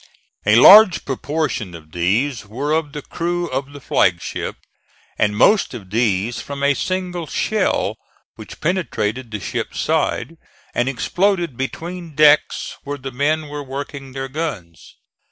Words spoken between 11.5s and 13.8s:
between decks where the men were